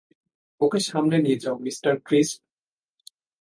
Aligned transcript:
ওকে 0.61 0.79
সামনে 0.89 1.15
দিকে 1.15 1.23
নিয়ে 1.25 1.41
যাও, 1.43 1.55
মিস্টার 1.65 1.93
ক্রিস্প! 2.07 2.39